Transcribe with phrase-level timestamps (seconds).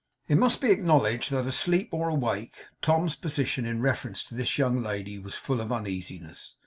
[0.27, 4.81] It must be acknowledged that, asleep or awake, Tom's position in reference to this young
[4.81, 6.55] lady was full of uneasiness.